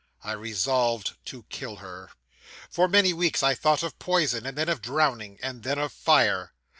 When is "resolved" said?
0.31-1.13